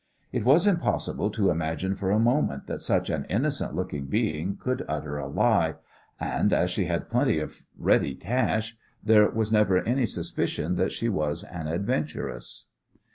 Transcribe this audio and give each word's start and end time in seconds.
It 0.31 0.43
was 0.43 0.65
impossible 0.65 1.29
to 1.29 1.51
imagine 1.51 1.93
for 1.93 2.09
a 2.09 2.17
moment 2.17 2.65
that 2.65 2.81
such 2.81 3.11
an 3.11 3.23
innocent 3.25 3.75
looking 3.75 4.07
being 4.07 4.57
could 4.57 4.83
utter 4.89 5.19
a 5.19 5.27
lie, 5.27 5.75
and, 6.19 6.51
as 6.51 6.71
she 6.71 6.85
had 6.85 7.07
plenty 7.11 7.37
of 7.37 7.61
ready 7.77 8.15
cash, 8.15 8.75
there 9.03 9.29
was 9.29 9.51
never 9.51 9.77
any 9.83 10.07
suspicion 10.07 10.73
that 10.73 10.91
she 10.91 11.07
was 11.07 11.43
an 11.43 11.67
adventuress. 11.67 12.69